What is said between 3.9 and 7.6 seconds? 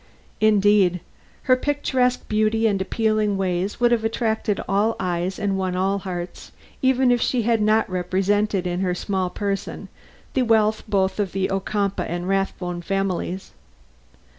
have attracted all eyes and won all hearts, even if she